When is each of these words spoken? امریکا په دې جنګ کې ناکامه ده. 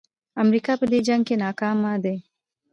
امریکا 0.43 0.73
په 0.81 0.85
دې 0.91 0.99
جنګ 1.07 1.21
کې 1.27 1.35
ناکامه 1.43 1.93
ده. 2.03 2.15